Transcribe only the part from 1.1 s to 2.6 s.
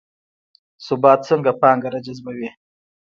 څنګه پانګه راجذبوي؟